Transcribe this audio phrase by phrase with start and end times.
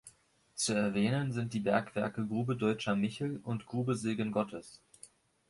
[0.55, 4.81] Zu erwähnen sind die Bergwerke Grube Deutscher Michel und Grube Segen Gottes.